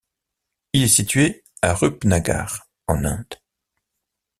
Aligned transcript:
Il 0.73 0.81
est 0.81 0.87
situé 0.87 1.43
à 1.61 1.75
Rupnagar 1.75 2.67
en 2.87 3.05
Inde. 3.05 3.35